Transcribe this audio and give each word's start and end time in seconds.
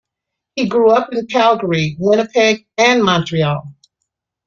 He 0.55 0.67
grew 0.67 0.89
up 0.89 1.09
in 1.13 1.27
Calgary, 1.27 1.95
Winnipeg, 1.99 2.65
and 2.75 3.03
Montreal. 3.03 3.71